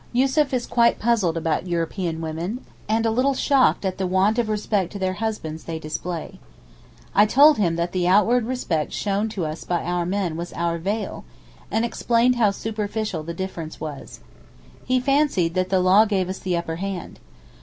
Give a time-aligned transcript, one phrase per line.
[0.13, 4.49] Yussuf is quite puzzled about European women, and a little shocked at the want of
[4.49, 6.39] respect to their husbands they display.
[7.13, 10.79] I told him that the outward respect shown to us by our men was our
[10.79, 11.23] veil,
[11.69, 14.21] and explained how superficial the difference was.
[14.83, 17.19] He fancied that the law gave us the upper hand.